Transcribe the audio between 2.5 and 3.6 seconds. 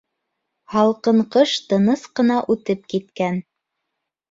үтеп киткән.